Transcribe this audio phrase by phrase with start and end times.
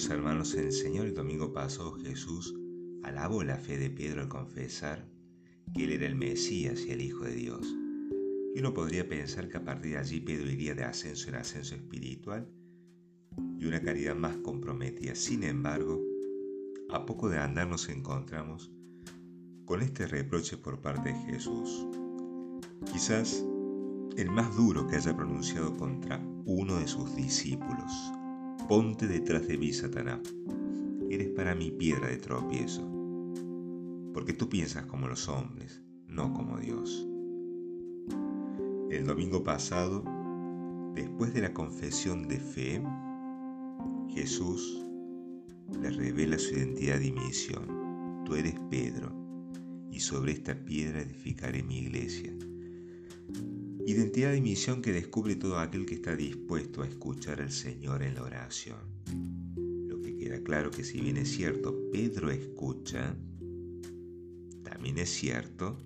[0.00, 2.54] Queridos hermanos en el Señor, el domingo pasado Jesús
[3.02, 5.06] alabó la fe de Pedro al confesar
[5.74, 7.76] que él era el Mesías y el Hijo de Dios.
[8.54, 11.74] Y uno podría pensar que a partir de allí Pedro iría de ascenso en ascenso
[11.74, 12.48] espiritual
[13.58, 15.14] y una caridad más comprometida.
[15.14, 16.02] Sin embargo,
[16.88, 18.72] a poco de andar nos encontramos
[19.66, 21.86] con este reproche por parte de Jesús.
[22.90, 23.44] Quizás
[24.16, 28.14] el más duro que haya pronunciado contra uno de sus discípulos.
[28.68, 30.20] Ponte detrás de mí, Satanás.
[31.10, 32.82] Eres para mí piedra de tropiezo.
[34.14, 37.06] Porque tú piensas como los hombres, no como Dios.
[38.90, 40.04] El domingo pasado,
[40.94, 42.82] después de la confesión de fe,
[44.08, 44.84] Jesús
[45.80, 48.24] le revela su identidad y misión.
[48.24, 49.12] Tú eres Pedro,
[49.90, 52.32] y sobre esta piedra edificaré mi iglesia.
[53.90, 58.14] Identidad y misión que descubre todo aquel que está dispuesto a escuchar al Señor en
[58.14, 58.78] la oración.
[59.88, 63.16] Lo que queda claro que si bien es cierto, Pedro escucha,
[64.62, 65.76] también es cierto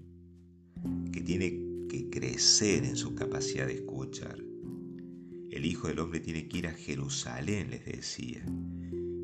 [1.12, 4.36] que tiene que crecer en su capacidad de escuchar.
[5.50, 8.44] El Hijo del Hombre tiene que ir a Jerusalén, les decía,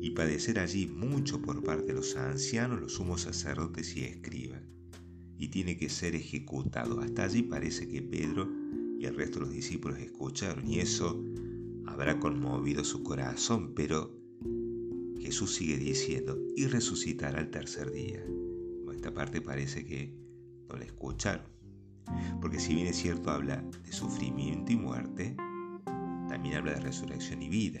[0.01, 4.63] y padecer allí mucho por parte de los ancianos, los sumos sacerdotes y escribas,
[5.37, 6.99] y tiene que ser ejecutado.
[6.99, 8.60] Hasta allí parece que Pedro
[9.01, 11.19] y el resto de los discípulos escucharon, y eso
[11.87, 14.15] habrá conmovido su corazón, pero
[15.19, 18.23] Jesús sigue diciendo, y resucitará al tercer día.
[18.93, 20.13] esta parte parece que
[20.69, 21.47] no la escucharon,
[22.39, 25.35] porque si bien es cierto habla de sufrimiento y muerte,
[26.29, 27.79] también habla de resurrección y vida.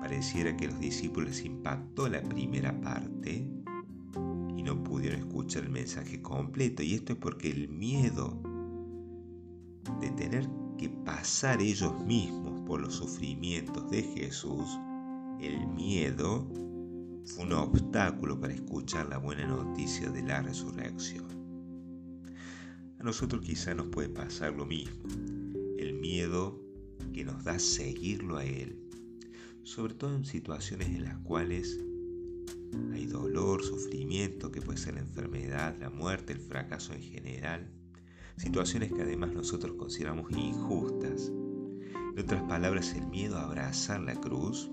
[0.00, 3.50] Pareciera que los discípulos impactó la primera parte
[4.56, 6.84] y no pudieron escuchar el mensaje completo.
[6.84, 8.40] Y esto es porque el miedo
[10.00, 10.48] de tener
[10.78, 14.78] que pasar ellos mismos por los sufrimientos de Jesús,
[15.40, 16.48] el miedo
[17.24, 21.26] fue un obstáculo para escuchar la buena noticia de la resurrección.
[22.98, 25.02] A nosotros quizá nos puede pasar lo mismo.
[25.78, 26.60] El miedo
[27.12, 28.78] que nos da seguirlo a Él,
[29.62, 31.78] sobre todo en situaciones en las cuales
[32.92, 37.70] hay dolor, sufrimiento, que puede ser la enfermedad, la muerte, el fracaso en general,
[38.36, 41.32] situaciones que además nosotros consideramos injustas.
[42.14, 44.70] En otras palabras, el miedo a abrazar la cruz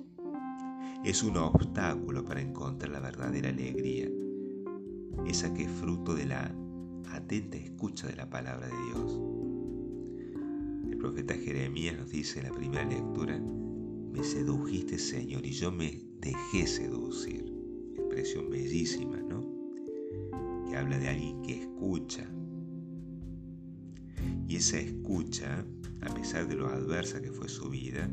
[1.04, 4.10] es un obstáculo para encontrar la verdadera alegría,
[5.26, 6.56] esa que es fruto de la
[7.12, 9.20] atenta escucha de la palabra de Dios
[11.04, 16.66] profeta Jeremías nos dice en la primera lectura, me sedujiste Señor y yo me dejé
[16.66, 17.44] seducir.
[17.98, 19.42] Expresión bellísima, ¿no?
[20.66, 22.26] Que habla de alguien que escucha.
[24.54, 25.66] Y esa escucha,
[26.02, 28.08] a pesar de lo adversa que fue su vida,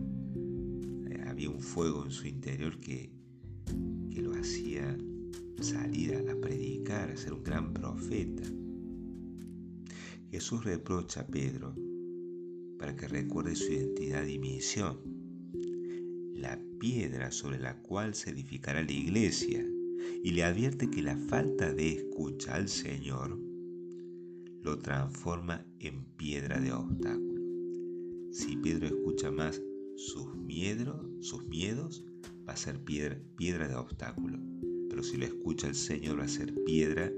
[1.11, 3.13] eh, había un fuego en su interior que,
[4.11, 4.97] que lo hacía
[5.61, 8.43] salir a predicar, a ser un gran profeta.
[10.31, 11.75] Jesús reprocha a Pedro
[12.79, 14.99] para que recuerde su identidad y misión.
[16.37, 19.63] La piedra sobre la cual se edificará la iglesia
[20.25, 23.50] y le advierte que la falta de escucha al Señor
[24.63, 27.41] lo transforma en piedra de obstáculo.
[28.33, 29.61] Si Pedro escucha más
[29.97, 32.05] sus miedos, sus miedos
[32.49, 34.39] va a ser piedra, piedra de obstáculo.
[34.89, 37.11] Pero si lo escucha el Señor va a ser piedra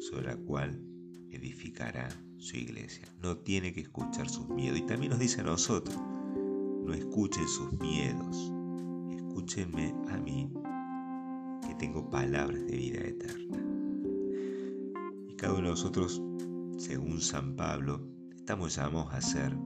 [0.00, 0.80] sobre la cual
[1.30, 2.08] edificará
[2.38, 3.04] su iglesia.
[3.22, 4.78] No tiene que escuchar sus miedos.
[4.78, 8.52] Y también nos dice a nosotros, no escuchen sus miedos,
[9.10, 10.52] escúchenme a mí,
[11.66, 13.58] que tengo palabras de vida eterna.
[15.28, 16.22] Y cada uno de nosotros,
[16.76, 18.00] según San Pablo,
[18.34, 19.56] estamos llamados a ser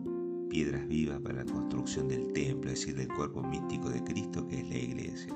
[0.48, 4.60] piedras vivas para la construcción del templo, es decir, del cuerpo místico de Cristo que
[4.60, 5.34] es la iglesia.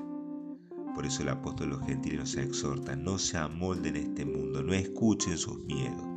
[0.95, 4.73] Por eso el apóstol de los gentiles nos exhorta, no se amolden este mundo, no
[4.73, 6.13] escuchen sus miedos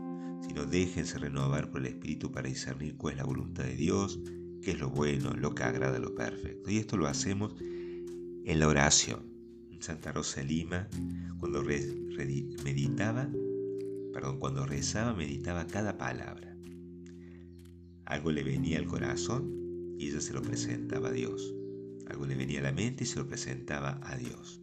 [0.46, 4.20] sino déjense renovar por el Espíritu para discernir cuál es la voluntad de Dios,
[4.62, 6.70] qué es lo bueno, lo que agrada, lo perfecto.
[6.70, 9.34] Y esto lo hacemos en la oración.
[9.80, 10.88] Santa Rosa Lima,
[11.38, 13.28] cuando meditaba,
[14.16, 16.56] perdón, cuando rezaba, meditaba cada palabra.
[18.06, 21.54] Algo le venía al corazón y ella se lo presentaba a Dios.
[22.06, 24.62] Algo le venía a la mente y se lo presentaba a Dios.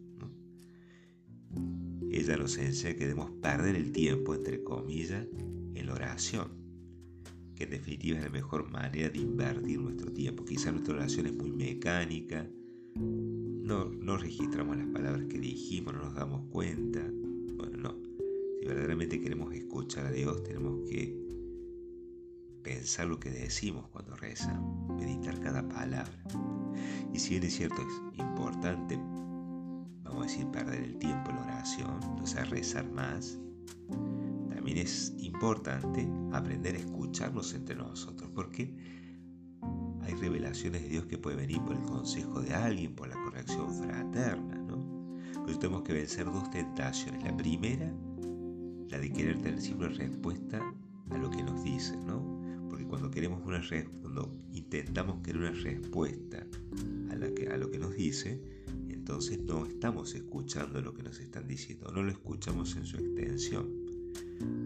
[2.10, 5.24] Ella nos enseña que debemos perder el tiempo, entre comillas,
[5.74, 6.48] en la oración,
[7.54, 10.44] que en definitiva es la mejor manera de invertir nuestro tiempo.
[10.44, 12.44] Quizá nuestra oración es muy mecánica,
[12.96, 17.08] no, no registramos las palabras que dijimos, no nos damos cuenta.
[18.94, 21.18] Verdaderamente queremos escuchar a Dios, tenemos que
[22.62, 26.22] pensar lo que decimos cuando rezamos, meditar cada palabra.
[27.12, 28.96] Y si bien es cierto, es importante,
[30.04, 33.36] vamos a decir, perder el tiempo en oración, o sea, rezar más,
[34.48, 38.76] también es importante aprender a escucharnos entre nosotros, porque
[40.02, 43.74] hay revelaciones de Dios que pueden venir por el consejo de alguien, por la corrección
[43.74, 45.18] fraterna, ¿no?
[45.44, 47.24] Pero tenemos que vencer dos tentaciones.
[47.24, 47.92] La primera,
[48.88, 50.60] la de querer tener siempre respuesta
[51.10, 52.40] a lo que nos dicen, ¿no?
[52.68, 53.62] Porque cuando queremos una
[54.00, 56.46] cuando intentamos querer una respuesta
[57.10, 58.40] a, la que, a lo que nos dice,
[58.88, 63.68] entonces no estamos escuchando lo que nos están diciendo, no lo escuchamos en su extensión.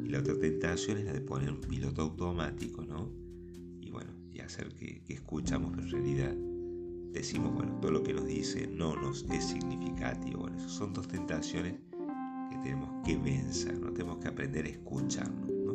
[0.04, 3.10] Y la otra tentación es la de poner un piloto automático, ¿no?
[3.80, 6.34] Y bueno, y hacer que, que escuchamos, en realidad
[7.12, 10.40] decimos, bueno, todo lo que nos dice no nos es significativo.
[10.40, 11.74] Bueno, esas son dos tentaciones
[12.62, 13.92] tenemos que vencer, ¿no?
[13.92, 15.74] Tenemos que aprender a escucharnos, ¿no?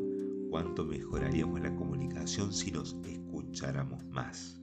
[0.49, 4.59] Cuánto mejoraríamos la comunicación si nos escucháramos más.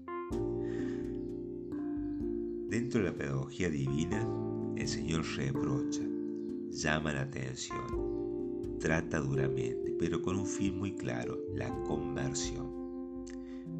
[2.68, 4.24] Dentro de la pedagogía divina,
[4.76, 6.02] el Señor reprocha,
[6.70, 12.80] llama la atención, trata duramente, pero con un fin muy claro, la conversión.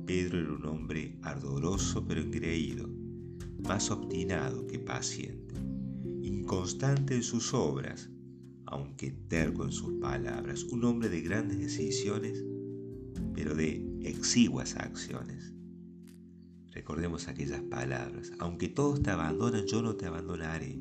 [0.06, 2.88] Pedro era un hombre ardoroso pero engreído,
[3.62, 5.54] más obstinado que paciente,
[6.22, 8.10] inconstante en sus obras,
[8.70, 12.44] aunque terco en sus palabras, un hombre de grandes decisiones,
[13.34, 15.52] pero de exiguas acciones.
[16.72, 20.80] Recordemos aquellas palabras, aunque todos te abandonan, yo no te abandonaré.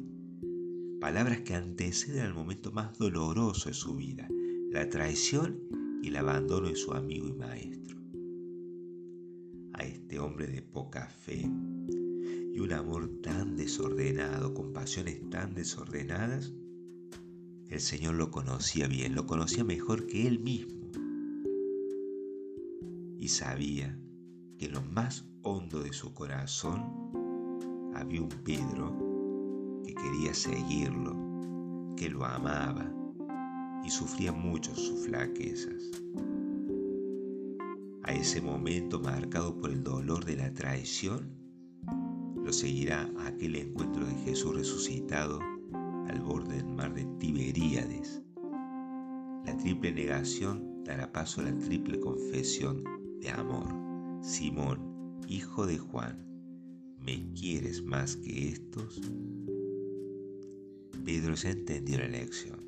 [1.02, 4.28] Palabras que anteceden al momento más doloroso de su vida,
[4.72, 5.60] la traición
[6.02, 8.00] y el abandono de su amigo y maestro
[9.80, 11.50] a este hombre de poca fe
[12.54, 16.54] y un amor tan desordenado, con pasiones tan desordenadas,
[17.70, 20.90] el Señor lo conocía bien, lo conocía mejor que él mismo.
[23.20, 23.96] Y sabía
[24.58, 26.84] que en lo más hondo de su corazón
[27.94, 31.16] había un Pedro que quería seguirlo,
[31.96, 32.92] que lo amaba
[33.86, 35.92] y sufría mucho sus flaquezas.
[38.04, 41.30] A ese momento marcado por el dolor de la traición,
[42.44, 45.40] lo seguirá aquel encuentro de Jesús resucitado
[46.10, 48.22] al borde del mar de Tiberíades.
[49.46, 52.84] La triple negación dará paso a la triple confesión
[53.22, 53.68] de amor.
[54.22, 56.26] Simón, hijo de Juan,
[57.00, 59.02] ¿me quieres más que estos?
[61.06, 62.60] Pedro ya entendió la lección.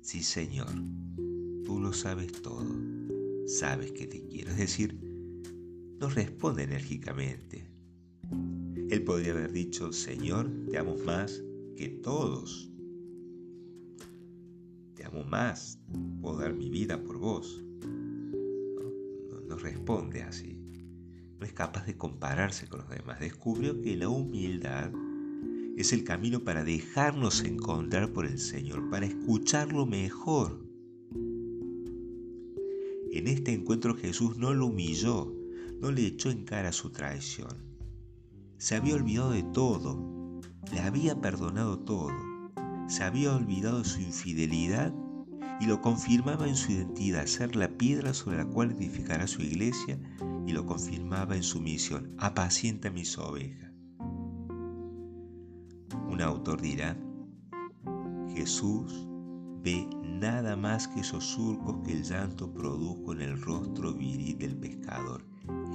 [0.00, 0.72] Sí, Señor,
[1.64, 2.66] tú lo sabes todo
[3.46, 4.50] sabes que te quiero.
[4.50, 4.98] Es decir,
[6.00, 7.66] no responde enérgicamente.
[8.90, 11.42] Él podría haber dicho, Señor, te amo más
[11.76, 12.70] que todos.
[14.94, 15.78] Te amo más,
[16.20, 17.62] puedo dar mi vida por vos.
[19.46, 20.58] No, responde así.
[21.38, 23.20] No es capaz de compararse con los demás.
[23.20, 24.90] Descubrió que la humildad
[25.76, 30.72] es el camino para dejarnos encontrar por el Señor, para escucharlo mejor
[33.12, 35.30] en este encuentro Jesús no lo humilló,
[35.80, 37.54] no le echó en cara su traición.
[38.56, 40.11] Se había olvidado de todo,
[40.70, 42.12] le había perdonado todo,
[42.86, 44.92] se había olvidado de su infidelidad
[45.60, 49.98] y lo confirmaba en su identidad, ser la piedra sobre la cual edificará su iglesia
[50.46, 53.70] y lo confirmaba en su misión, apacienta mis ovejas.
[56.08, 56.96] Un autor dirá,
[58.34, 59.06] Jesús
[59.62, 64.56] ve nada más que esos surcos que el llanto produjo en el rostro viril del
[64.56, 65.24] pescador.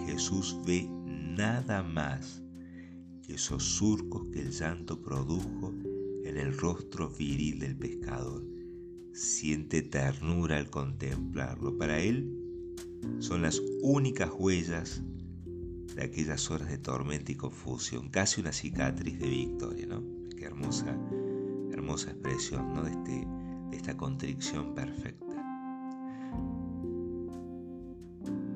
[0.05, 0.89] Jesús ve
[1.37, 2.43] nada más
[3.27, 5.73] que esos surcos que el llanto produjo
[6.23, 8.43] en el rostro viril del pescador.
[9.11, 11.77] Siente ternura al contemplarlo.
[11.77, 12.33] Para él
[13.19, 15.03] son las únicas huellas
[15.93, 20.03] de aquellas horas de tormenta y confusión, casi una cicatriz de victoria, ¿no?
[20.37, 20.97] Qué hermosa,
[21.71, 22.83] hermosa expresión, ¿no?
[22.83, 23.27] De este
[23.69, 25.25] de esta contrición perfecta.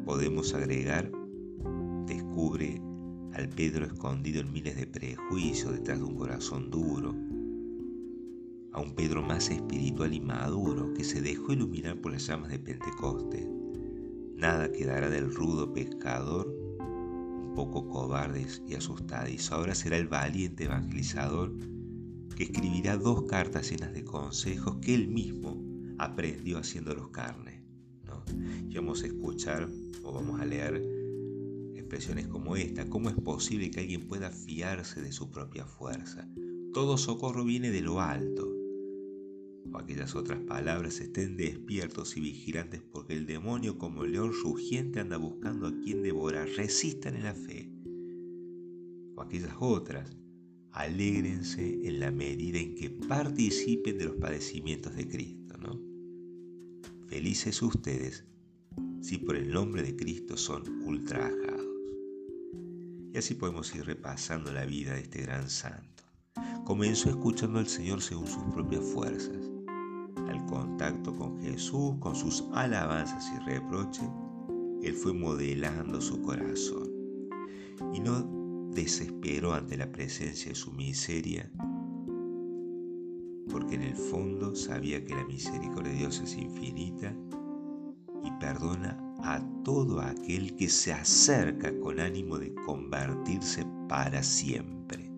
[0.06, 1.12] Podemos agregar,
[2.06, 2.82] descubre
[3.34, 7.16] al Pedro escondido en miles de prejuicios detrás de un corazón duro,
[8.74, 12.60] a un Pedro más espiritual y maduro que se dejó iluminar por las llamas de
[12.60, 13.48] Pentecoste.
[14.36, 16.48] Nada quedará del rudo pescador,
[16.80, 19.56] un poco cobarde y asustadizo.
[19.56, 21.54] Ahora será el valiente evangelizador
[22.36, 25.62] que escribirá dos cartas llenas de consejos que él mismo
[25.98, 27.64] aprendió haciéndolos carne.
[28.06, 28.24] ¿no?
[28.70, 29.70] Y vamos a escuchar
[30.04, 30.82] o vamos a leer
[31.92, 32.88] expresiones como esta.
[32.88, 36.26] ¿Cómo es posible que alguien pueda fiarse de su propia fuerza?
[36.72, 38.48] Todo socorro viene de lo alto.
[39.74, 45.02] o aquellas otras palabras, estén despiertos y vigilantes porque el demonio como el león rugiente
[45.02, 47.70] anda buscando a quien devorar, resistan en la fe.
[49.16, 50.16] O aquellas otras,
[50.72, 55.78] alégrense en la medida en que participen de los padecimientos de Cristo, ¿no?
[57.08, 58.24] Felices ustedes
[59.02, 61.51] si por el nombre de Cristo son ultrajados.
[63.14, 66.04] Y así podemos ir repasando la vida de este gran santo.
[66.64, 69.50] Comenzó escuchando al Señor según sus propias fuerzas.
[70.30, 74.08] Al contacto con Jesús, con sus alabanzas y reproches,
[74.82, 76.90] Él fue modelando su corazón.
[77.94, 81.52] Y no desesperó ante la presencia de su miseria,
[83.50, 87.14] porque en el fondo sabía que la misericordia de Dios es infinita
[88.24, 95.12] y perdona a todo aquel que se acerca con ánimo de convertirse para siempre.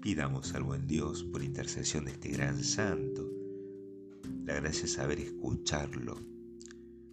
[0.00, 3.30] Pidamos al buen Dios, por intercesión de este gran santo,
[4.44, 6.16] la gracia de saber escucharlo,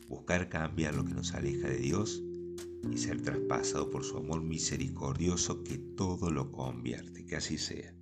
[0.08, 2.24] buscar cambiar lo que nos aleja de Dios
[2.90, 7.26] y ser traspasado por su amor misericordioso que todo lo convierte.
[7.26, 7.94] Que así sea.